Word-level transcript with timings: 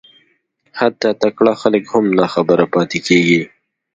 حتی 0.79 1.09
تکړه 1.21 1.53
خلک 1.61 1.83
هم 1.93 2.05
ناخبره 2.19 2.65
پاتېږي 2.73 3.39